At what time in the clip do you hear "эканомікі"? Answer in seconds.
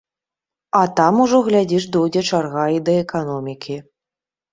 3.03-3.77